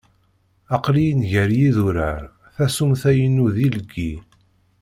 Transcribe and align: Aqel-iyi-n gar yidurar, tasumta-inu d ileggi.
Aqel-iyi-n 0.75 1.21
gar 1.31 1.49
yidurar, 1.59 2.23
tasumta-inu 2.55 3.45
d 3.55 3.57
ileggi. 3.65 4.13